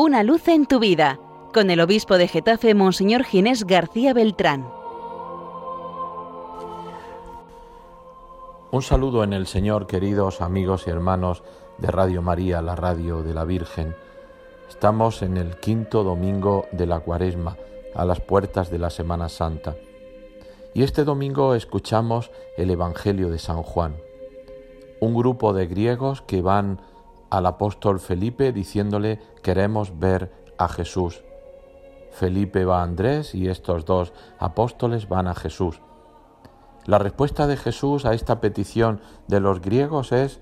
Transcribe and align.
Una 0.00 0.22
luz 0.22 0.46
en 0.46 0.66
tu 0.66 0.78
vida, 0.78 1.18
con 1.52 1.70
el 1.70 1.80
obispo 1.80 2.18
de 2.18 2.28
Getafe, 2.28 2.72
Monseñor 2.72 3.24
Ginés 3.24 3.64
García 3.64 4.14
Beltrán. 4.14 4.70
Un 8.70 8.82
saludo 8.82 9.24
en 9.24 9.32
el 9.32 9.48
Señor, 9.48 9.88
queridos 9.88 10.40
amigos 10.40 10.84
y 10.86 10.90
hermanos 10.90 11.42
de 11.78 11.88
Radio 11.88 12.22
María, 12.22 12.62
la 12.62 12.76
radio 12.76 13.24
de 13.24 13.34
la 13.34 13.44
Virgen. 13.44 13.96
Estamos 14.68 15.20
en 15.22 15.36
el 15.36 15.58
quinto 15.58 16.04
domingo 16.04 16.66
de 16.70 16.86
la 16.86 17.00
cuaresma, 17.00 17.56
a 17.92 18.04
las 18.04 18.20
puertas 18.20 18.70
de 18.70 18.78
la 18.78 18.90
Semana 18.90 19.28
Santa. 19.28 19.74
Y 20.74 20.84
este 20.84 21.02
domingo 21.02 21.56
escuchamos 21.56 22.30
el 22.56 22.70
Evangelio 22.70 23.30
de 23.30 23.40
San 23.40 23.64
Juan. 23.64 23.96
Un 25.00 25.16
grupo 25.16 25.52
de 25.52 25.66
griegos 25.66 26.22
que 26.22 26.40
van 26.40 26.82
al 27.30 27.46
apóstol 27.46 28.00
Felipe 28.00 28.52
diciéndole 28.52 29.20
queremos 29.42 29.98
ver 29.98 30.32
a 30.58 30.68
Jesús. 30.68 31.22
Felipe 32.10 32.64
va 32.64 32.80
a 32.80 32.84
Andrés 32.84 33.34
y 33.34 33.48
estos 33.48 33.84
dos 33.84 34.12
apóstoles 34.38 35.08
van 35.08 35.28
a 35.28 35.34
Jesús. 35.34 35.80
La 36.86 36.98
respuesta 36.98 37.46
de 37.46 37.56
Jesús 37.56 38.06
a 38.06 38.14
esta 38.14 38.40
petición 38.40 39.00
de 39.26 39.40
los 39.40 39.60
griegos 39.60 40.10
es, 40.10 40.40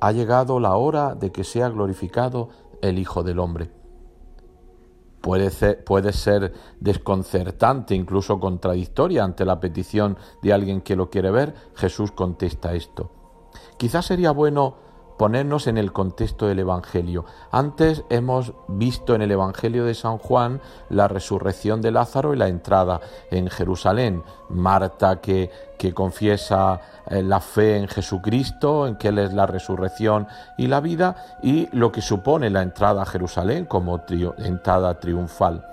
ha 0.00 0.12
llegado 0.12 0.60
la 0.60 0.76
hora 0.76 1.14
de 1.14 1.32
que 1.32 1.44
sea 1.44 1.68
glorificado 1.68 2.50
el 2.82 2.98
Hijo 2.98 3.22
del 3.22 3.38
Hombre. 3.38 3.70
Puede 5.20 5.50
ser, 5.50 6.54
desconcertante, 6.80 7.94
incluso 7.94 8.40
contradictoria 8.40 9.22
ante 9.22 9.44
la 9.44 9.60
petición 9.60 10.16
de 10.42 10.52
alguien 10.52 10.80
que 10.80 10.96
lo 10.96 11.10
quiere 11.10 11.30
ver, 11.30 11.54
Jesús 11.74 12.10
contesta 12.12 12.72
esto. 12.74 13.10
Quizás 13.76 14.06
sería 14.06 14.30
bueno 14.30 14.76
ponernos 15.20 15.66
en 15.66 15.76
el 15.76 15.92
contexto 15.92 16.46
del 16.46 16.60
Evangelio. 16.60 17.26
Antes 17.50 18.04
hemos 18.08 18.54
visto 18.68 19.14
en 19.14 19.20
el 19.20 19.30
Evangelio 19.30 19.84
de 19.84 19.92
San 19.92 20.16
Juan 20.16 20.62
la 20.88 21.08
resurrección 21.08 21.82
de 21.82 21.90
Lázaro 21.90 22.32
y 22.32 22.38
la 22.38 22.48
entrada 22.48 23.02
en 23.30 23.50
Jerusalén. 23.50 24.22
Marta 24.48 25.20
que, 25.20 25.50
que 25.76 25.92
confiesa 25.92 26.80
eh, 27.06 27.22
la 27.22 27.40
fe 27.40 27.76
en 27.76 27.86
Jesucristo, 27.86 28.86
en 28.86 28.96
que 28.96 29.08
Él 29.08 29.18
es 29.18 29.34
la 29.34 29.44
resurrección 29.44 30.26
y 30.56 30.68
la 30.68 30.80
vida, 30.80 31.36
y 31.42 31.68
lo 31.76 31.92
que 31.92 32.00
supone 32.00 32.48
la 32.48 32.62
entrada 32.62 33.02
a 33.02 33.06
Jerusalén 33.06 33.66
como 33.66 34.02
entrada 34.38 35.00
triunfal. 35.00 35.66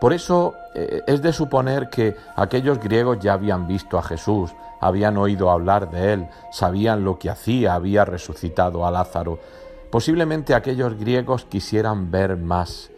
Por 0.00 0.12
eso 0.12 0.54
eh, 0.74 1.02
es 1.06 1.22
de 1.22 1.32
suponer 1.32 1.90
que 1.90 2.16
aquellos 2.36 2.78
griegos 2.78 3.18
ya 3.20 3.32
habían 3.32 3.66
visto 3.66 3.98
a 3.98 4.02
Jesús, 4.02 4.52
habían 4.80 5.16
oído 5.16 5.50
hablar 5.50 5.90
de 5.90 6.12
él, 6.12 6.28
sabían 6.52 7.04
lo 7.04 7.18
que 7.18 7.30
hacía, 7.30 7.74
había 7.74 8.04
resucitado 8.04 8.86
a 8.86 8.90
Lázaro. 8.90 9.38
Posiblemente 9.90 10.54
aquellos 10.54 10.94
griegos 10.94 11.44
quisieran 11.44 12.10
ver 12.10 12.36
más. 12.36 12.90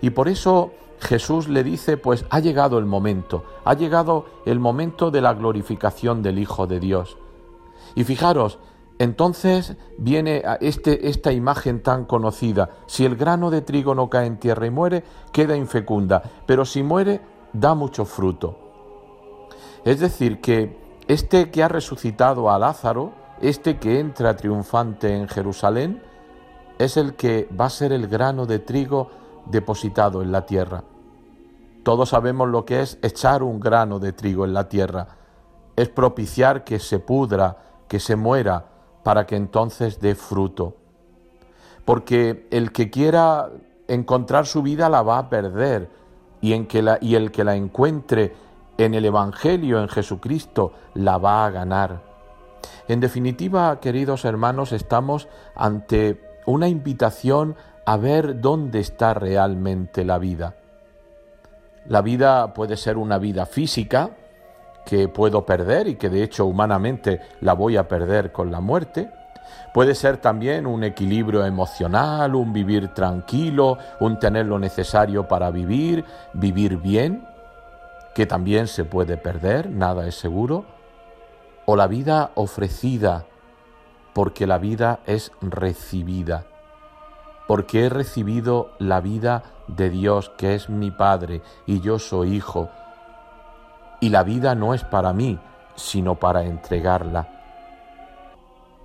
Y 0.00 0.10
por 0.10 0.28
eso 0.28 0.72
Jesús 1.00 1.48
le 1.48 1.64
dice, 1.64 1.96
pues 1.96 2.24
ha 2.30 2.40
llegado 2.40 2.78
el 2.78 2.86
momento, 2.86 3.44
ha 3.64 3.74
llegado 3.74 4.26
el 4.46 4.60
momento 4.60 5.10
de 5.10 5.20
la 5.20 5.34
glorificación 5.34 6.22
del 6.22 6.38
Hijo 6.38 6.66
de 6.66 6.80
Dios. 6.80 7.16
Y 7.94 8.04
fijaros, 8.04 8.58
entonces 8.98 9.76
viene 9.98 10.42
este, 10.60 11.08
esta 11.08 11.32
imagen 11.32 11.82
tan 11.82 12.04
conocida. 12.04 12.70
Si 12.86 13.04
el 13.04 13.16
grano 13.16 13.50
de 13.50 13.60
trigo 13.60 13.94
no 13.94 14.08
cae 14.08 14.26
en 14.26 14.38
tierra 14.38 14.66
y 14.66 14.70
muere, 14.70 15.04
queda 15.32 15.56
infecunda, 15.56 16.22
pero 16.46 16.64
si 16.64 16.82
muere, 16.82 17.20
da 17.52 17.74
mucho 17.74 18.04
fruto. 18.04 18.58
Es 19.84 20.00
decir, 20.00 20.40
que 20.40 20.78
este 21.08 21.50
que 21.50 21.62
ha 21.62 21.68
resucitado 21.68 22.50
a 22.50 22.58
Lázaro, 22.58 23.12
este 23.40 23.78
que 23.78 23.98
entra 23.98 24.36
triunfante 24.36 25.14
en 25.14 25.28
Jerusalén, 25.28 26.02
es 26.78 26.96
el 26.96 27.14
que 27.14 27.48
va 27.58 27.66
a 27.66 27.70
ser 27.70 27.92
el 27.92 28.08
grano 28.08 28.46
de 28.46 28.58
trigo 28.60 29.10
depositado 29.46 30.22
en 30.22 30.32
la 30.32 30.46
tierra. 30.46 30.84
Todos 31.82 32.10
sabemos 32.10 32.48
lo 32.48 32.64
que 32.64 32.80
es 32.80 32.98
echar 33.02 33.42
un 33.42 33.60
grano 33.60 33.98
de 33.98 34.12
trigo 34.12 34.44
en 34.44 34.54
la 34.54 34.68
tierra. 34.68 35.06
Es 35.76 35.88
propiciar 35.90 36.64
que 36.64 36.78
se 36.78 36.98
pudra, 36.98 37.58
que 37.88 38.00
se 38.00 38.16
muera, 38.16 38.73
para 39.04 39.26
que 39.26 39.36
entonces 39.36 40.00
dé 40.00 40.16
fruto. 40.16 40.74
Porque 41.84 42.48
el 42.50 42.72
que 42.72 42.90
quiera 42.90 43.50
encontrar 43.86 44.46
su 44.46 44.62
vida 44.62 44.88
la 44.88 45.02
va 45.02 45.18
a 45.18 45.28
perder 45.28 45.88
y, 46.40 46.52
y 46.52 47.14
el 47.14 47.30
que 47.30 47.44
la 47.44 47.54
encuentre 47.54 48.34
en 48.78 48.94
el 48.94 49.04
Evangelio, 49.04 49.80
en 49.80 49.88
Jesucristo, 49.88 50.72
la 50.94 51.18
va 51.18 51.46
a 51.46 51.50
ganar. 51.50 52.02
En 52.88 53.00
definitiva, 53.00 53.78
queridos 53.78 54.24
hermanos, 54.24 54.72
estamos 54.72 55.28
ante 55.54 56.20
una 56.46 56.68
invitación 56.68 57.56
a 57.86 57.96
ver 57.96 58.40
dónde 58.40 58.80
está 58.80 59.14
realmente 59.14 60.04
la 60.04 60.18
vida. 60.18 60.56
La 61.86 62.00
vida 62.00 62.54
puede 62.54 62.76
ser 62.76 62.96
una 62.96 63.18
vida 63.18 63.44
física, 63.44 64.16
que 64.84 65.08
puedo 65.08 65.44
perder 65.44 65.88
y 65.88 65.96
que 65.96 66.10
de 66.10 66.22
hecho 66.22 66.46
humanamente 66.46 67.20
la 67.40 67.54
voy 67.54 67.76
a 67.76 67.88
perder 67.88 68.32
con 68.32 68.50
la 68.50 68.60
muerte. 68.60 69.10
Puede 69.72 69.94
ser 69.94 70.18
también 70.18 70.66
un 70.66 70.84
equilibrio 70.84 71.44
emocional, 71.44 72.34
un 72.34 72.52
vivir 72.52 72.88
tranquilo, 72.94 73.78
un 74.00 74.18
tener 74.18 74.46
lo 74.46 74.58
necesario 74.58 75.26
para 75.26 75.50
vivir, 75.50 76.04
vivir 76.32 76.76
bien, 76.76 77.26
que 78.14 78.26
también 78.26 78.68
se 78.68 78.84
puede 78.84 79.16
perder, 79.16 79.70
nada 79.70 80.06
es 80.06 80.14
seguro, 80.14 80.64
o 81.66 81.76
la 81.76 81.88
vida 81.88 82.30
ofrecida, 82.34 83.24
porque 84.12 84.46
la 84.46 84.58
vida 84.58 85.00
es 85.06 85.32
recibida, 85.40 86.44
porque 87.48 87.86
he 87.86 87.88
recibido 87.88 88.70
la 88.78 89.00
vida 89.00 89.42
de 89.66 89.90
Dios, 89.90 90.30
que 90.36 90.54
es 90.54 90.70
mi 90.70 90.92
Padre, 90.92 91.42
y 91.66 91.80
yo 91.80 91.98
soy 91.98 92.36
hijo, 92.36 92.70
y 94.04 94.10
la 94.10 94.22
vida 94.22 94.54
no 94.54 94.74
es 94.74 94.84
para 94.84 95.14
mí, 95.14 95.38
sino 95.76 96.16
para 96.16 96.44
entregarla. 96.44 97.26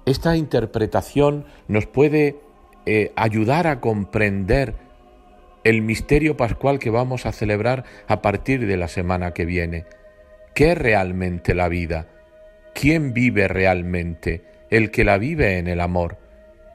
Esta 0.05 0.37
interpretación 0.37 1.43
nos 1.67 1.87
puede 1.87 2.37
eh, 2.85 3.11
ayudar 3.17 3.67
a 3.67 3.81
comprender 3.81 4.75
el 5.65 5.81
misterio 5.81 6.37
pascual 6.37 6.79
que 6.79 6.89
vamos 6.89 7.25
a 7.25 7.33
celebrar 7.33 7.83
a 8.07 8.21
partir 8.21 8.65
de 8.65 8.77
la 8.77 8.87
semana 8.87 9.33
que 9.33 9.43
viene. 9.43 9.83
¿Qué 10.55 10.71
es 10.71 10.77
realmente 10.77 11.53
la 11.53 11.67
vida? 11.67 12.07
¿Quién 12.73 13.11
vive 13.11 13.49
realmente? 13.49 14.45
El 14.69 14.89
que 14.89 15.03
la 15.03 15.17
vive 15.17 15.57
en 15.57 15.67
el 15.67 15.81
amor, 15.81 16.15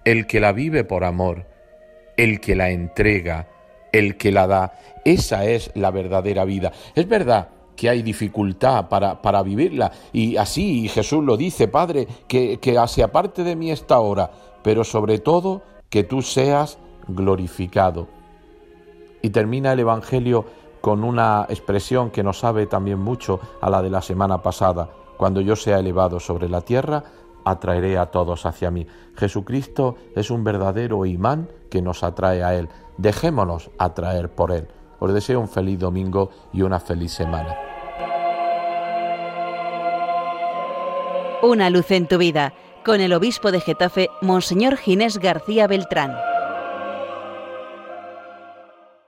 el 0.05 0.26
que 0.26 0.38
la 0.38 0.53
vive 0.53 0.84
por 0.84 1.05
amor, 1.05 1.47
el 2.19 2.41
que 2.41 2.55
la 2.56 2.69
entrega, 2.69 3.49
el 3.91 4.19
que 4.19 4.32
la 4.32 4.47
da. 4.47 4.75
Esa 5.06 5.47
es 5.47 5.71
la 5.75 5.91
verdadera 5.91 6.44
vida. 6.44 6.72
Es 6.94 7.09
verdad 7.09 7.49
que 7.77 7.89
hay 7.89 8.03
dificultad 8.03 8.89
para, 8.89 9.21
para 9.21 9.43
vivirla 9.43 9.93
y 10.12 10.37
así 10.37 10.89
Jesús 10.89 11.25
lo 11.25 11.37
dice, 11.37 11.69
Padre, 11.69 12.07
que, 12.29 12.59
que 12.59 12.79
hacia 12.79 13.12
parte 13.12 13.45
de 13.45 13.57
mí 13.57 13.71
esta 13.71 13.99
hora, 14.01 14.31
pero 14.62 14.85
sobre 14.85 15.19
todo 15.19 15.62
que 15.91 16.05
tú 16.05 16.23
seas 16.23 16.79
glorificado. 17.09 18.09
Y 19.23 19.31
termina 19.31 19.73
el 19.73 19.81
Evangelio 19.81 20.45
con 20.81 21.03
una 21.03 21.47
expresión 21.49 22.11
que 22.11 22.23
nos 22.23 22.41
sabe 22.41 22.67
también 22.67 22.99
mucho 22.99 23.41
a 23.61 23.71
la 23.71 23.81
de 23.81 23.91
la 23.91 24.03
semana 24.03 24.43
pasada. 24.43 24.91
Cuando 25.17 25.41
yo 25.41 25.56
sea 25.56 25.79
elevado 25.79 26.21
sobre 26.21 26.49
la 26.49 26.61
tierra, 26.61 27.05
atraeré 27.45 27.97
a 27.99 28.11
todos 28.11 28.45
hacia 28.47 28.71
mí. 28.71 28.87
Jesucristo 29.17 29.97
es 30.15 30.31
un 30.31 30.45
verdadero 30.45 31.06
imán 31.06 31.49
que 31.71 31.81
nos 31.81 32.03
atrae 32.03 32.43
a 32.43 32.55
Él. 32.55 32.69
Dejémonos 32.99 33.71
atraer 33.79 34.31
por 34.35 34.53
Él. 34.53 34.69
Os 35.05 35.13
deseo 35.13 35.39
un 35.39 35.49
feliz 35.49 35.79
domingo 35.79 36.31
y 36.51 36.63
una 36.63 36.81
feliz 36.81 37.13
semana. 37.13 37.55
Una 41.43 41.69
luz 41.69 41.91
en 41.91 42.09
tu 42.09 42.17
vida, 42.17 42.55
con 42.87 43.03
el 43.03 43.13
obispo 43.13 43.53
de 43.53 43.61
Getafe, 43.61 44.09
Monseñor 44.23 44.79
Ginés 44.79 45.19
García 45.19 45.67
Beltrán. 45.67 46.34